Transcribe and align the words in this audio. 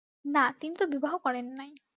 না, 0.25 0.43
তিনি 0.59 0.75
তো 0.75 0.85
বিবাহ 0.93 1.13
করেন 1.17 1.47
নাই। 1.57 1.71